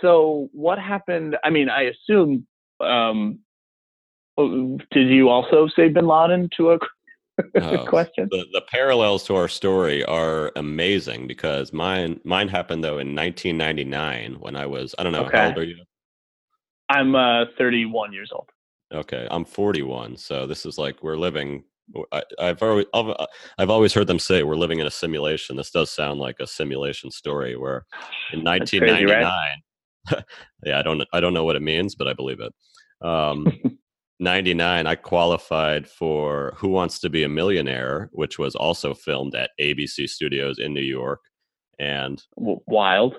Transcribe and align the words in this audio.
so 0.00 0.48
what 0.52 0.78
happened? 0.78 1.36
I 1.44 1.50
mean, 1.50 1.68
I 1.68 1.82
assume. 1.82 2.46
Um, 2.80 3.40
oh, 4.36 4.78
did 4.90 5.08
you 5.08 5.28
also 5.28 5.68
say 5.74 5.88
Bin 5.88 6.06
Laden 6.06 6.48
to 6.56 6.72
a 6.72 6.78
Oh, 7.60 7.86
question? 7.86 8.28
the 8.30 8.44
the 8.52 8.62
parallels 8.70 9.24
to 9.24 9.34
our 9.34 9.48
story 9.48 10.04
are 10.04 10.52
amazing 10.56 11.26
because 11.26 11.72
mine 11.72 12.20
mine 12.24 12.48
happened 12.48 12.84
though 12.84 12.98
in 12.98 13.14
1999 13.14 14.34
when 14.40 14.54
I 14.54 14.66
was 14.66 14.94
I 14.98 15.02
don't 15.02 15.12
know 15.12 15.28
how 15.32 15.46
old 15.46 15.58
are 15.58 15.64
you? 15.64 15.82
I'm 16.88 17.14
uh, 17.14 17.46
31 17.56 18.12
years 18.12 18.30
old. 18.32 18.50
Okay, 18.92 19.26
I'm 19.30 19.46
41, 19.46 20.18
so 20.18 20.46
this 20.46 20.66
is 20.66 20.76
like 20.76 21.02
we're 21.02 21.16
living. 21.16 21.64
I, 22.12 22.22
I've 22.38 22.62
always 22.62 22.86
I've, 22.92 23.08
uh, 23.08 23.26
I've 23.56 23.70
always 23.70 23.94
heard 23.94 24.06
them 24.06 24.18
say 24.18 24.42
we're 24.42 24.56
living 24.56 24.80
in 24.80 24.86
a 24.86 24.90
simulation. 24.90 25.56
This 25.56 25.70
does 25.70 25.90
sound 25.90 26.20
like 26.20 26.36
a 26.40 26.46
simulation 26.46 27.10
story 27.10 27.56
where 27.56 27.86
in 28.32 28.44
That's 28.44 28.70
crazy, 28.70 29.06
right? 29.06 29.56
1999, 30.10 30.24
yeah, 30.66 30.78
I 30.78 30.82
don't 30.82 31.02
I 31.12 31.20
don't 31.20 31.34
know 31.34 31.44
what 31.44 31.56
it 31.56 31.62
means, 31.62 31.94
but 31.94 32.08
I 32.08 32.12
believe 32.12 32.40
it. 32.40 32.52
Um, 33.06 33.46
99, 34.20 34.86
I 34.86 34.94
qualified 34.94 35.88
for 35.88 36.54
Who 36.56 36.68
Wants 36.68 37.00
to 37.00 37.10
Be 37.10 37.24
a 37.24 37.28
Millionaire, 37.28 38.08
which 38.12 38.38
was 38.38 38.54
also 38.54 38.94
filmed 38.94 39.34
at 39.34 39.50
ABC 39.60 40.08
Studios 40.08 40.58
in 40.60 40.72
New 40.72 40.80
York, 40.82 41.20
and 41.80 42.22
Wild. 42.36 43.16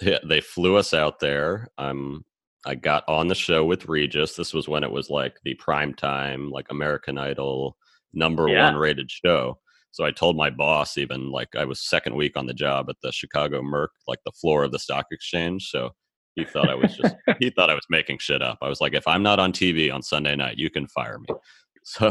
yeah, 0.00 0.18
they 0.24 0.40
flew 0.40 0.76
us 0.76 0.94
out 0.94 1.18
there. 1.18 1.68
Um, 1.78 2.24
I 2.64 2.76
got 2.76 3.02
on 3.08 3.26
the 3.28 3.34
show 3.34 3.64
with 3.64 3.86
Regis. 3.88 4.36
This 4.36 4.54
was 4.54 4.68
when 4.68 4.84
it 4.84 4.90
was 4.90 5.10
like 5.10 5.36
the 5.44 5.54
prime 5.54 5.94
time, 5.94 6.50
like 6.50 6.66
American 6.70 7.18
Idol 7.18 7.76
number 8.12 8.48
Yeah. 8.48 8.66
one 8.66 8.76
rated 8.76 9.10
show. 9.10 9.58
So 9.90 10.04
I 10.04 10.10
told 10.10 10.36
my 10.36 10.50
boss, 10.50 10.98
even 10.98 11.30
like 11.30 11.56
I 11.56 11.64
was 11.64 11.80
second 11.88 12.14
week 12.16 12.36
on 12.36 12.46
the 12.46 12.54
job 12.54 12.88
at 12.90 12.96
the 13.02 13.10
Chicago 13.10 13.62
Merc, 13.62 13.90
like 14.06 14.18
the 14.24 14.32
floor 14.32 14.62
of 14.64 14.70
the 14.72 14.78
stock 14.78 15.06
exchange. 15.10 15.68
So 15.70 15.90
he 16.36 16.44
thought 16.44 16.68
I 16.68 16.74
was 16.74 16.94
just 16.94 17.14
he 17.40 17.50
thought 17.50 17.70
I 17.70 17.74
was 17.74 17.86
making 17.90 18.18
shit 18.18 18.42
up. 18.42 18.58
I 18.62 18.68
was 18.68 18.80
like, 18.80 18.94
if 18.94 19.08
I'm 19.08 19.22
not 19.22 19.38
on 19.40 19.52
TV 19.52 19.92
on 19.92 20.02
Sunday 20.02 20.36
night, 20.36 20.58
you 20.58 20.70
can 20.70 20.86
fire 20.86 21.18
me. 21.18 21.26
So 21.88 22.10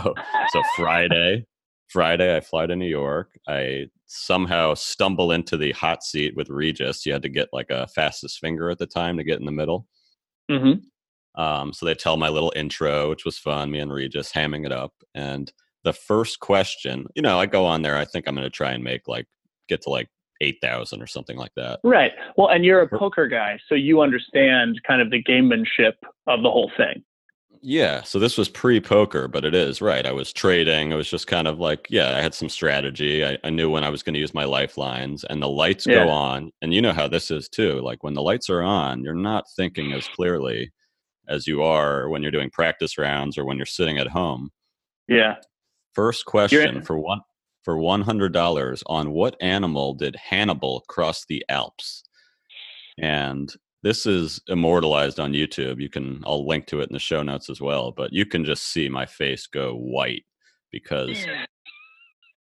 so 0.53 0.61
Friday, 0.77 1.45
Friday 1.89 2.33
I 2.33 2.39
fly 2.39 2.65
to 2.65 2.77
New 2.77 2.87
York. 2.87 3.31
I 3.45 3.87
somehow 4.05 4.73
stumble 4.73 5.33
into 5.33 5.57
the 5.57 5.73
hot 5.73 6.01
seat 6.01 6.33
with 6.37 6.49
Regis. 6.49 7.05
You 7.05 7.11
had 7.11 7.23
to 7.23 7.29
get 7.29 7.49
like 7.51 7.69
a 7.69 7.85
fastest 7.87 8.39
finger 8.39 8.69
at 8.69 8.77
the 8.79 8.85
time 8.85 9.17
to 9.17 9.23
get 9.25 9.37
in 9.39 9.45
the 9.45 9.51
middle. 9.51 9.85
hmm 10.49 10.75
Um, 11.35 11.73
so 11.73 11.85
they 11.85 11.93
tell 11.93 12.15
my 12.15 12.29
little 12.29 12.53
intro, 12.55 13.09
which 13.09 13.25
was 13.25 13.37
fun, 13.37 13.69
me 13.69 13.79
and 13.79 13.91
Regis 13.91 14.31
hamming 14.31 14.65
it 14.65 14.71
up. 14.71 14.93
And 15.13 15.51
the 15.83 15.91
first 15.91 16.39
question, 16.39 17.05
you 17.15 17.21
know, 17.21 17.37
I 17.37 17.45
go 17.47 17.65
on 17.65 17.81
there, 17.81 17.97
I 17.97 18.05
think 18.05 18.27
I'm 18.29 18.35
gonna 18.35 18.49
try 18.49 18.71
and 18.71 18.83
make 18.83 19.09
like 19.09 19.27
get 19.67 19.81
to 19.81 19.89
like 19.89 20.07
eight 20.41 20.57
thousand 20.61 21.01
or 21.01 21.07
something 21.07 21.37
like 21.37 21.53
that. 21.55 21.79
Right. 21.83 22.11
Well, 22.37 22.49
and 22.49 22.65
you're 22.65 22.81
a 22.81 22.87
poker 22.87 23.27
guy, 23.27 23.59
so 23.67 23.75
you 23.75 24.01
understand 24.01 24.81
kind 24.87 25.01
of 25.01 25.09
the 25.11 25.23
gamemanship 25.23 25.93
of 26.27 26.43
the 26.43 26.51
whole 26.51 26.71
thing. 26.77 27.03
Yeah, 27.67 28.03
so 28.03 28.19
this 28.19 28.37
was 28.37 28.47
pre-poker, 28.47 29.27
but 29.27 29.43
it 29.43 29.55
is 29.55 29.81
right. 29.81 30.05
I 30.05 30.11
was 30.11 30.31
trading. 30.31 30.91
It 30.91 30.95
was 30.95 31.09
just 31.09 31.25
kind 31.25 31.47
of 31.47 31.59
like, 31.59 31.87
yeah, 31.89 32.15
I 32.15 32.21
had 32.21 32.35
some 32.35 32.47
strategy. 32.47 33.25
I, 33.25 33.39
I 33.43 33.49
knew 33.49 33.71
when 33.71 33.83
I 33.83 33.89
was 33.89 34.03
going 34.03 34.13
to 34.13 34.19
use 34.19 34.35
my 34.35 34.43
lifelines, 34.43 35.23
and 35.23 35.41
the 35.41 35.49
lights 35.49 35.87
Yeah. 35.87 36.03
go 36.05 36.09
on. 36.11 36.51
And 36.61 36.75
you 36.75 36.81
know 36.83 36.93
how 36.93 37.07
this 37.07 37.31
is 37.31 37.49
too. 37.49 37.81
Like 37.81 38.03
when 38.03 38.13
the 38.13 38.21
lights 38.21 38.51
are 38.51 38.61
on, 38.61 39.03
you're 39.03 39.15
not 39.15 39.45
thinking 39.55 39.93
as 39.93 40.07
clearly 40.07 40.71
as 41.27 41.47
you 41.47 41.63
are 41.63 42.07
when 42.07 42.21
you're 42.21 42.29
doing 42.31 42.51
practice 42.51 42.99
rounds 42.99 43.35
or 43.35 43.45
when 43.45 43.57
you're 43.57 43.65
sitting 43.65 43.97
at 43.97 44.09
home. 44.09 44.51
Yeah. 45.07 45.37
First 45.93 46.25
question 46.25 46.83
for 46.83 46.99
one 46.99 47.21
for 47.65 47.77
one 47.79 48.01
hundred 48.01 48.31
dollars 48.31 48.83
on 48.85 49.11
what 49.11 49.35
animal 49.41 49.95
did 49.95 50.15
Hannibal 50.15 50.85
cross 50.87 51.25
the 51.25 51.43
Alps? 51.49 52.03
And 52.99 53.51
this 53.81 54.05
is 54.05 54.39
immortalized 54.47 55.19
on 55.19 55.33
YouTube. 55.33 55.81
You 55.81 55.89
can 55.89 56.23
I'll 56.25 56.47
link 56.47 56.67
to 56.67 56.79
it 56.79 56.89
in 56.89 56.93
the 56.93 56.99
show 56.99 57.23
notes 57.23 57.49
as 57.49 57.59
well, 57.59 57.91
but 57.91 58.13
you 58.13 58.25
can 58.25 58.45
just 58.45 58.71
see 58.71 58.87
my 58.87 59.05
face 59.05 59.47
go 59.47 59.73
white 59.73 60.23
because 60.71 61.17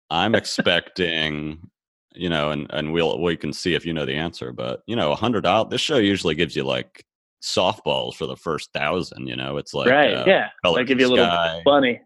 I'm 0.10 0.36
expecting, 0.36 1.70
you 2.14 2.30
know, 2.30 2.50
and 2.50 2.68
and 2.72 2.92
we'll 2.92 3.22
we 3.22 3.38
can 3.38 3.54
see 3.54 3.76
if 3.76 3.86
you 3.86 3.94
know 3.94 4.06
the 4.06 4.16
answer, 4.16 4.52
but 4.52 4.82
you 4.88 4.96
know, 4.96 5.12
a 5.12 5.16
hundred 5.16 5.42
dollars. 5.42 5.70
This 5.70 5.82
show 5.82 5.98
usually 5.98 6.36
gives 6.36 6.56
you 6.56 6.64
like 6.64 7.06
softballs 7.44 8.16
for 8.16 8.26
the 8.26 8.36
first 8.36 8.74
thousand. 8.74 9.28
You 9.28 9.36
know, 9.36 9.58
it's 9.58 9.74
like 9.74 9.90
right. 9.90 10.14
uh, 10.14 10.24
yeah. 10.28 10.50
In 10.66 10.86
give 10.86 11.00
you 11.00 11.08
a 11.08 11.10
little 11.10 11.62
bunny. 11.64 12.02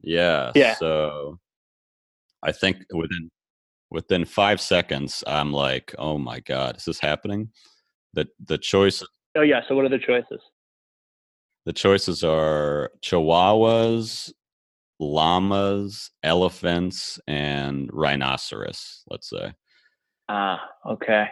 Yeah. 0.00 0.52
Yeah. 0.54 0.74
So 0.74 1.38
I 2.44 2.52
think 2.52 2.78
within 2.92 3.30
within 3.90 4.24
five 4.24 4.60
seconds, 4.60 5.24
I'm 5.26 5.52
like, 5.52 5.94
oh 5.98 6.18
my 6.18 6.40
god, 6.40 6.76
is 6.76 6.84
this 6.84 7.00
happening? 7.00 7.50
The 8.12 8.26
the 8.44 8.58
choice 8.58 9.02
Oh 9.36 9.42
yeah. 9.42 9.60
So 9.68 9.74
what 9.74 9.84
are 9.84 9.88
the 9.88 9.98
choices? 9.98 10.40
the 11.64 11.72
choices 11.72 12.22
are 12.22 12.90
chihuahuas, 13.02 14.32
llamas, 14.98 16.10
elephants, 16.22 17.18
and 17.26 17.88
rhinoceros. 17.92 19.02
Let's 19.10 19.30
say. 19.30 19.52
Ah. 20.28 20.60
Okay. 20.86 21.26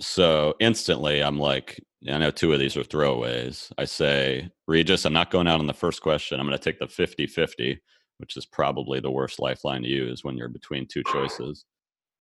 So 0.00 0.54
instantly, 0.58 1.22
I'm 1.22 1.38
like, 1.38 1.80
I 2.10 2.18
know 2.18 2.32
two 2.32 2.52
of 2.52 2.58
these 2.58 2.76
are 2.76 2.82
throwaways. 2.82 3.70
I 3.78 3.84
say, 3.84 4.50
Regis, 4.66 5.04
I'm 5.04 5.12
not 5.12 5.30
going 5.30 5.46
out 5.46 5.60
on 5.60 5.68
the 5.68 5.72
first 5.72 6.02
question. 6.02 6.40
I'm 6.40 6.46
going 6.46 6.58
to 6.58 6.62
take 6.64 6.80
the 6.80 6.88
50 6.88 7.26
50, 7.28 7.80
which 8.18 8.36
is 8.36 8.46
probably 8.46 9.00
the 9.00 9.10
worst 9.10 9.40
lifeline 9.40 9.82
to 9.82 9.88
use 9.88 10.24
when 10.24 10.36
you're 10.36 10.48
between 10.48 10.86
two 10.86 11.02
choices. 11.12 11.64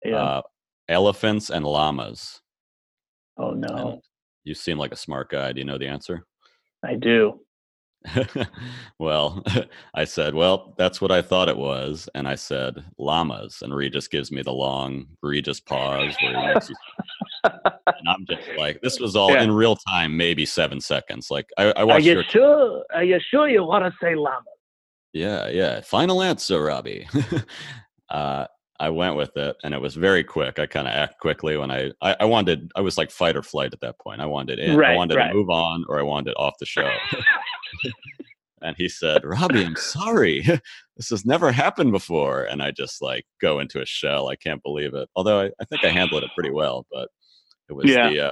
Yeah. 0.05 0.17
Uh, 0.17 0.43
elephants 0.89 1.51
and 1.51 1.65
llamas. 1.65 2.41
oh 3.39 3.51
no. 3.53 3.69
And 3.77 4.03
you 4.45 4.55
seem 4.55 4.79
like 4.79 4.93
a 4.93 4.97
smart 4.97 5.31
guy. 5.31 5.53
Do 5.53 5.61
you 5.61 5.65
know 5.65 5.79
the 5.79 5.87
answer? 5.89 6.25
I 6.85 6.95
do. 6.97 7.41
well, 8.99 9.45
I 9.95 10.05
said, 10.05 10.35
well, 10.35 10.75
that's 10.77 11.01
what 11.01 11.13
I 11.13 11.23
thought 11.23 11.49
it 11.49 11.57
was. 11.57 12.09
And 12.17 12.27
I 12.27 12.35
said, 12.35 12.85
llamas. 12.99 13.63
And 13.63 13.73
Regis 13.73 14.09
gives 14.09 14.33
me 14.33 14.43
the 14.43 14.53
long 14.53 15.07
Regis 15.23 15.61
pause 15.61 16.17
where 16.21 16.37
he 16.41 16.47
makes 16.55 16.69
you 16.69 16.75
and 17.45 18.09
I'm 18.09 18.25
just 18.27 18.49
like, 18.57 18.81
this 18.83 19.01
was 19.01 19.17
all 19.17 19.33
Yeah. 19.33 19.43
in 19.43 19.53
real 19.53 19.77
time, 19.77 20.17
maybe 20.17 20.47
seven 20.47 20.81
seconds. 20.81 21.31
Like 21.31 21.49
I, 21.59 21.73
I 21.73 21.83
Are 21.85 22.01
you 22.01 22.13
your 22.15 22.25
sure? 22.25 22.85
Are 22.95 23.05
you 23.05 23.19
sure 23.31 23.49
you 23.49 23.65
want 23.65 23.85
to 23.85 23.93
say 24.01 24.15
llama? 24.15 24.45
Yeah, 25.13 25.49
yeah. 25.49 25.81
Final 25.81 26.23
answer, 26.23 26.63
Robbie. 26.63 27.09
uh, 28.11 28.47
I 28.81 28.91
went 28.91 29.17
with 29.17 29.37
it, 29.37 29.57
and 29.63 29.75
it 29.75 29.81
was 29.81 29.95
very 29.95 30.25
quick. 30.25 30.59
I 30.59 30.67
kind 30.67 30.89
of 30.89 30.95
act 30.95 31.21
quickly 31.21 31.57
when 31.57 31.71
I, 31.71 31.93
I, 32.01 32.17
I 32.21 32.25
wanted. 32.25 32.73
I 32.75 32.81
was 32.81 32.99
like 32.99 33.11
fight 33.11 33.37
or 33.37 33.43
flight 33.43 33.73
at 33.73 33.81
that 33.81 33.99
point. 34.01 34.21
I 34.21 34.27
wanted 34.27 34.59
in. 34.59 34.77
Right, 34.77 34.93
I 34.93 34.97
wanted 34.97 35.17
right. 35.17 35.29
to 35.29 35.35
move 35.35 35.51
on, 35.51 35.85
or 35.89 36.01
I 36.01 36.03
wanted 36.03 36.35
off 36.37 36.55
the 36.59 36.67
show. 36.67 36.91
and 38.63 38.75
he 38.77 38.89
said, 38.89 39.25
"Robbie, 39.25 39.65
I'm 39.65 39.77
sorry. 39.77 40.43
this 40.97 41.11
has 41.11 41.25
never 41.25 41.53
happened 41.53 41.93
before." 41.93 42.45
And 42.45 42.63
I 42.63 42.71
just 42.71 43.01
like 43.01 43.25
go 43.41 43.61
into 43.61 43.81
a 43.81 43.87
shell. 43.87 44.29
I 44.29 44.37
can't 44.37 44.63
believe 44.63 44.95
it. 44.95 45.09
Although 45.15 45.43
I, 45.43 45.51
I 45.61 45.65
think 45.65 45.85
I 45.85 45.89
handled 45.89 46.25
it 46.25 46.31
pretty 46.35 46.51
well, 46.51 46.87
but 46.91 47.09
it 47.69 47.75
was 47.75 47.87
Yeah. 47.87 48.11
the. 48.11 48.21
Uh, 48.29 48.31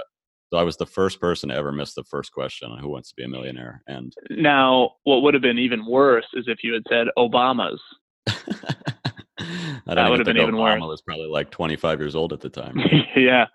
so 0.51 0.57
I 0.59 0.63
was 0.63 0.77
the 0.77 0.85
first 0.85 1.19
person 1.21 1.49
to 1.49 1.55
ever 1.55 1.71
miss 1.71 1.93
the 1.93 2.03
first 2.03 2.31
question 2.33 2.69
on 2.71 2.79
Who 2.79 2.89
Wants 2.89 3.09
to 3.09 3.15
Be 3.15 3.23
a 3.23 3.27
Millionaire, 3.27 3.81
and 3.87 4.13
Now, 4.29 4.91
what 5.03 5.21
would 5.23 5.33
have 5.33 5.41
been 5.43 5.59
even 5.59 5.85
worse 5.85 6.25
is 6.33 6.45
if 6.47 6.59
you 6.63 6.73
had 6.73 6.83
said 6.89 7.07
Obama's. 7.17 7.81
I 8.27 9.95
That 9.95 9.95
don't 9.95 10.09
would 10.11 10.19
have 10.19 10.25
been 10.25 10.37
even 10.37 10.55
Obama 10.55 10.81
worse. 10.81 10.89
was 10.89 11.01
probably 11.01 11.27
like 11.27 11.49
25 11.51 11.99
years 11.99 12.15
old 12.15 12.33
at 12.33 12.41
the 12.41 12.49
time. 12.49 12.77
yeah. 13.15 13.45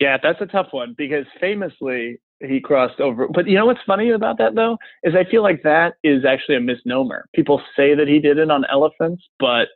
Yeah, 0.00 0.16
that's 0.22 0.40
a 0.40 0.46
tough 0.46 0.68
one 0.70 0.94
because 0.96 1.26
famously 1.40 2.20
he 2.40 2.60
crossed 2.60 3.00
over. 3.00 3.26
But 3.28 3.48
you 3.48 3.56
know 3.56 3.66
what's 3.66 3.80
funny 3.84 4.10
about 4.10 4.38
that 4.38 4.54
though 4.54 4.78
is 5.02 5.14
I 5.16 5.28
feel 5.28 5.42
like 5.42 5.62
that 5.64 5.94
is 6.04 6.24
actually 6.24 6.54
a 6.56 6.60
misnomer. 6.60 7.26
People 7.34 7.60
say 7.76 7.94
that 7.96 8.06
he 8.06 8.20
did 8.20 8.38
it 8.38 8.48
on 8.50 8.64
elephants, 8.66 9.24
but 9.40 9.68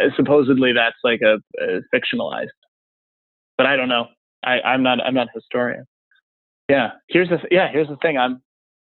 uh, 0.00 0.06
supposedly 0.16 0.72
that's 0.72 0.96
like 1.02 1.20
a, 1.20 1.38
a 1.60 1.80
fictionalized. 1.94 2.46
But 3.58 3.66
I 3.66 3.76
don't 3.76 3.88
know. 3.88 4.06
I, 4.44 4.60
I'm 4.60 4.82
not. 4.82 5.00
I'm 5.00 5.14
not 5.14 5.28
a 5.28 5.32
historian. 5.34 5.84
Yeah. 6.68 6.92
Here's 7.08 7.28
the. 7.28 7.38
Yeah. 7.50 7.70
Here's 7.70 7.88
the 7.88 7.96
thing. 7.96 8.18
I'm. 8.18 8.42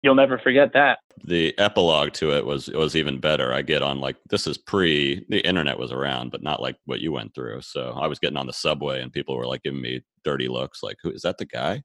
You'll 0.03 0.17
never 0.17 0.37
forget 0.39 0.73
that. 0.73 0.99
the 1.25 1.57
epilogue 1.59 2.13
to 2.15 2.33
it 2.33 2.45
was 2.45 2.69
was 2.69 2.97
even 2.97 3.21
better. 3.21 3.53
I 3.53 3.63
get 3.63 3.83
on 3.83 4.01
like 4.01 4.17
this 4.31 4.49
is 4.49 4.59
pre 4.59 5.25
the 5.29 5.47
internet 5.47 5.79
was 5.79 5.93
around, 5.93 6.33
but 6.33 6.43
not 6.43 6.61
like 6.61 6.77
what 6.87 7.01
you 7.01 7.13
went 7.13 7.35
through. 7.35 7.61
So 7.63 7.93
I 7.93 8.09
was 8.09 8.19
getting 8.19 8.37
on 8.37 8.49
the 8.49 8.53
subway 8.53 9.01
and 9.01 9.13
people 9.13 9.37
were 9.37 9.47
like 9.47 9.63
giving 9.63 9.81
me 9.81 10.03
dirty 10.25 10.49
looks, 10.49 10.83
like, 10.83 10.97
"Who 11.03 11.11
is 11.11 11.23
that? 11.23 11.39
The 11.39 11.47
guy?" 11.47 11.83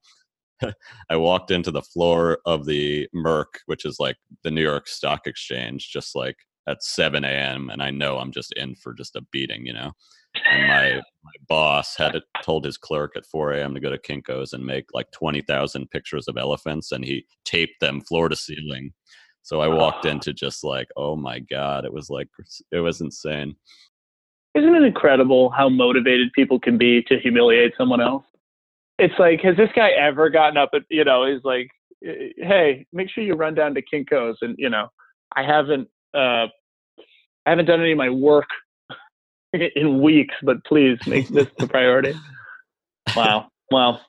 I 1.11 1.15
walked 1.15 1.51
into 1.51 1.69
the 1.69 1.83
floor 1.83 2.39
of 2.45 2.65
the 2.65 3.07
Merc, 3.13 3.59
which 3.67 3.85
is 3.85 3.97
like 3.99 4.15
the 4.43 4.49
New 4.49 4.63
York 4.63 4.87
Stock 4.87 5.27
Exchange, 5.27 5.91
just 5.91 6.15
like 6.15 6.37
at 6.67 6.83
7 6.83 7.23
a.m. 7.23 7.69
And 7.69 7.81
I 7.81 7.91
know 7.91 8.17
I'm 8.17 8.31
just 8.31 8.53
in 8.53 8.75
for 8.75 8.93
just 8.93 9.15
a 9.15 9.21
beating, 9.31 9.65
you 9.65 9.73
know. 9.73 9.91
And 10.51 10.67
my 10.67 11.01
my 11.23 11.31
boss 11.47 11.95
had 11.97 12.15
it, 12.15 12.23
told 12.43 12.63
his 12.65 12.77
clerk 12.77 13.13
at 13.15 13.25
4 13.25 13.53
a.m. 13.53 13.73
to 13.73 13.79
go 13.79 13.89
to 13.89 13.97
Kinko's 13.97 14.53
and 14.53 14.65
make 14.65 14.85
like 14.93 15.09
20,000 15.11 15.89
pictures 15.89 16.27
of 16.27 16.37
elephants, 16.37 16.91
and 16.91 17.03
he 17.03 17.25
taped 17.45 17.79
them 17.79 18.01
floor 18.01 18.29
to 18.29 18.35
ceiling. 18.35 18.91
So 19.41 19.61
I 19.61 19.67
walked 19.67 20.05
into 20.05 20.33
just 20.33 20.63
like, 20.63 20.89
oh 20.97 21.15
my 21.15 21.39
god, 21.39 21.85
it 21.85 21.93
was 21.93 22.09
like 22.09 22.27
it 22.71 22.79
was 22.79 23.01
insane. 23.01 23.55
Isn't 24.53 24.75
it 24.75 24.83
incredible 24.83 25.49
how 25.49 25.69
motivated 25.69 26.33
people 26.33 26.59
can 26.59 26.77
be 26.77 27.03
to 27.03 27.19
humiliate 27.19 27.73
someone 27.77 28.01
else? 28.01 28.23
it's 28.99 29.13
like, 29.19 29.41
has 29.41 29.55
this 29.57 29.69
guy 29.75 29.89
ever 29.91 30.29
gotten 30.29 30.57
up? 30.57 30.71
At 30.73 30.83
you 30.89 31.03
know, 31.03 31.25
he's 31.25 31.43
like, 31.43 31.69
hey, 32.01 32.85
make 32.91 33.09
sure 33.09 33.23
you 33.23 33.35
run 33.35 33.55
down 33.55 33.75
to 33.75 33.81
Kinko's, 33.81 34.37
and 34.41 34.55
you 34.57 34.69
know, 34.69 34.87
I 35.35 35.43
haven't, 35.43 35.87
uh, 36.13 36.47
I 37.45 37.49
haven't 37.49 37.65
done 37.65 37.81
any 37.81 37.93
of 37.93 37.97
my 37.97 38.09
work 38.09 38.47
in 39.53 40.01
weeks, 40.01 40.35
but 40.43 40.63
please 40.65 40.97
make 41.07 41.27
this 41.29 41.47
the 41.57 41.67
priority. 41.67 42.13
Wow, 43.15 43.47
wow. 43.71 44.01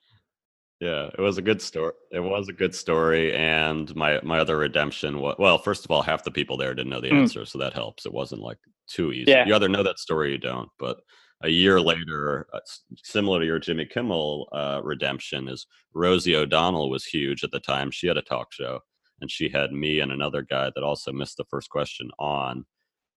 Yeah, 0.80 1.08
it 1.16 1.20
was 1.20 1.38
a 1.38 1.42
good 1.42 1.62
story. 1.62 1.92
It 2.10 2.18
was 2.18 2.48
a 2.48 2.52
good 2.52 2.74
story, 2.74 3.32
and 3.32 3.94
my 3.94 4.20
my 4.22 4.40
other 4.40 4.56
redemption 4.56 5.20
was 5.20 5.36
well. 5.38 5.58
First 5.58 5.84
of 5.84 5.92
all, 5.92 6.02
half 6.02 6.24
the 6.24 6.32
people 6.32 6.56
there 6.56 6.74
didn't 6.74 6.90
know 6.90 7.00
the 7.00 7.10
mm. 7.10 7.20
answer, 7.20 7.44
so 7.44 7.58
that 7.58 7.72
helps. 7.72 8.06
It 8.06 8.12
wasn't 8.12 8.42
like 8.42 8.58
too 8.88 9.12
easy. 9.12 9.30
Yeah. 9.30 9.46
You 9.46 9.54
either 9.54 9.68
know 9.68 9.84
that 9.84 10.00
story, 10.00 10.28
or 10.28 10.32
you 10.32 10.38
don't. 10.38 10.68
But 10.78 10.98
a 11.42 11.48
year 11.48 11.80
later, 11.80 12.46
uh, 12.52 12.60
similar 13.02 13.40
to 13.40 13.46
your 13.46 13.58
Jimmy 13.58 13.86
Kimmel 13.86 14.48
uh, 14.52 14.80
redemption, 14.82 15.48
is 15.48 15.66
Rosie 15.94 16.36
O'Donnell 16.36 16.90
was 16.90 17.04
huge 17.04 17.44
at 17.44 17.50
the 17.50 17.60
time. 17.60 17.90
She 17.90 18.06
had 18.06 18.16
a 18.16 18.22
talk 18.22 18.52
show, 18.52 18.80
and 19.20 19.30
she 19.30 19.48
had 19.48 19.72
me 19.72 20.00
and 20.00 20.12
another 20.12 20.42
guy 20.42 20.70
that 20.74 20.84
also 20.84 21.12
missed 21.12 21.36
the 21.36 21.44
first 21.50 21.70
question 21.70 22.10
on 22.18 22.64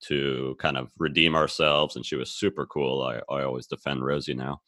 to 0.02 0.56
kind 0.60 0.78
of 0.78 0.92
redeem 0.98 1.36
ourselves, 1.36 1.96
and 1.96 2.06
she 2.06 2.16
was 2.16 2.32
super 2.32 2.66
cool. 2.66 3.04
I 3.04 3.22
I 3.34 3.44
always 3.44 3.68
defend 3.68 4.04
Rosie 4.04 4.34
now. 4.34 4.62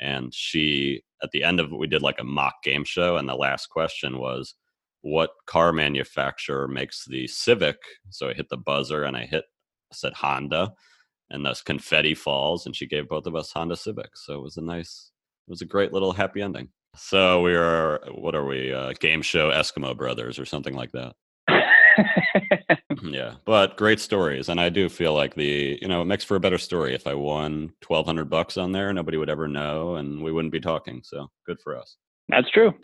And 0.00 0.32
she 0.34 1.02
at 1.22 1.30
the 1.30 1.42
end 1.42 1.60
of 1.60 1.72
it 1.72 1.78
we 1.78 1.86
did 1.86 2.02
like 2.02 2.20
a 2.20 2.24
mock 2.24 2.62
game 2.62 2.84
show 2.84 3.16
and 3.16 3.28
the 3.28 3.34
last 3.34 3.68
question 3.68 4.18
was 4.18 4.54
what 5.00 5.30
car 5.46 5.72
manufacturer 5.72 6.68
makes 6.68 7.04
the 7.06 7.26
civic? 7.26 7.76
So 8.10 8.28
i 8.28 8.34
hit 8.34 8.48
the 8.50 8.56
buzzer 8.58 9.04
and 9.04 9.16
i 9.16 9.24
hit 9.26 9.44
said 9.92 10.12
honda 10.14 10.72
and 11.30 11.44
thus 11.44 11.62
confetti 11.62 12.14
falls 12.14 12.66
and 12.66 12.76
she 12.76 12.86
gave 12.86 13.08
both 13.08 13.26
of 13.26 13.34
us 13.36 13.52
honda 13.52 13.76
civics. 13.76 14.26
So 14.26 14.34
it 14.34 14.42
was 14.42 14.56
a 14.58 14.62
nice 14.62 15.12
it 15.48 15.50
was 15.50 15.62
a 15.62 15.66
great 15.66 15.92
little 15.92 16.12
happy 16.12 16.42
ending 16.42 16.68
so 16.96 17.40
we 17.42 17.54
are 17.54 18.00
what 18.12 18.34
are 18.34 18.44
we 18.44 18.72
uh, 18.72 18.92
game 19.00 19.22
show 19.22 19.50
eskimo 19.50 19.96
brothers 19.96 20.38
or 20.38 20.44
something 20.44 20.74
like 20.74 20.92
that 20.92 21.14
yeah, 23.02 23.34
but 23.44 23.76
great 23.76 24.00
stories, 24.00 24.48
and 24.48 24.60
I 24.60 24.68
do 24.68 24.88
feel 24.88 25.14
like 25.14 25.34
the 25.34 25.78
you 25.80 25.88
know 25.88 26.02
it 26.02 26.06
makes 26.06 26.24
for 26.24 26.36
a 26.36 26.40
better 26.40 26.58
story. 26.58 26.94
If 26.94 27.06
I 27.06 27.14
won 27.14 27.72
twelve 27.80 28.06
hundred 28.06 28.30
bucks 28.30 28.56
on 28.56 28.72
there, 28.72 28.92
nobody 28.92 29.16
would 29.16 29.30
ever 29.30 29.48
know, 29.48 29.96
and 29.96 30.22
we 30.22 30.32
wouldn't 30.32 30.52
be 30.52 30.60
talking. 30.60 31.02
So 31.04 31.28
good 31.46 31.58
for 31.62 31.76
us. 31.76 31.96
That's 32.28 32.50
true. 32.50 32.74